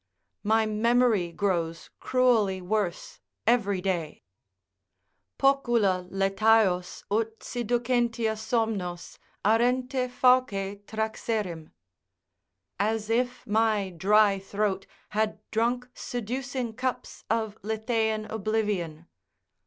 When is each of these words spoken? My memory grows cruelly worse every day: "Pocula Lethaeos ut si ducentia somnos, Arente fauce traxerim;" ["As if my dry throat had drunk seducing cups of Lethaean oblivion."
My 0.41 0.65
memory 0.65 1.31
grows 1.31 1.91
cruelly 1.99 2.59
worse 2.59 3.19
every 3.45 3.81
day: 3.81 4.23
"Pocula 5.37 6.07
Lethaeos 6.09 7.03
ut 7.11 7.43
si 7.43 7.63
ducentia 7.63 8.35
somnos, 8.35 9.19
Arente 9.45 10.09
fauce 10.09 10.81
traxerim;" 10.85 11.69
["As 12.79 13.11
if 13.11 13.45
my 13.45 13.91
dry 13.91 14.39
throat 14.39 14.87
had 15.09 15.37
drunk 15.51 15.87
seducing 15.93 16.73
cups 16.73 17.23
of 17.29 17.59
Lethaean 17.61 18.25
oblivion." 18.31 19.05